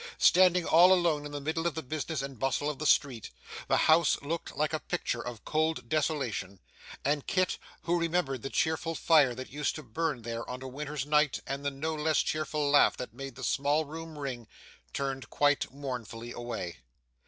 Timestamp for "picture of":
4.79-5.45